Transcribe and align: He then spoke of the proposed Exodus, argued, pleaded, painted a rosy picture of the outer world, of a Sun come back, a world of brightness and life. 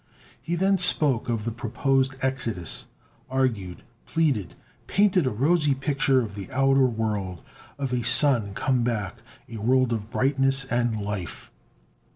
He 0.41 0.55
then 0.55 0.79
spoke 0.79 1.29
of 1.29 1.45
the 1.45 1.51
proposed 1.51 2.15
Exodus, 2.23 2.87
argued, 3.29 3.83
pleaded, 4.07 4.55
painted 4.87 5.27
a 5.27 5.29
rosy 5.29 5.75
picture 5.75 6.23
of 6.23 6.33
the 6.33 6.51
outer 6.51 6.87
world, 6.87 7.43
of 7.77 7.93
a 7.93 8.01
Sun 8.03 8.55
come 8.55 8.83
back, 8.83 9.17
a 9.47 9.57
world 9.57 9.93
of 9.93 10.09
brightness 10.09 10.65
and 10.65 10.99
life. 10.99 11.51